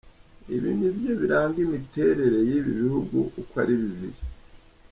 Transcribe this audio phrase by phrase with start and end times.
[0.55, 4.19] Ibi nibyo biranga imiterere y’ibi bihugu uko ari bibiri.